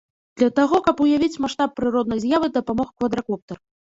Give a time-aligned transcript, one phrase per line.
[0.41, 3.57] Для таго, каб уявіць маштаб прыроднай з'явы, дапамог квадракоптэр.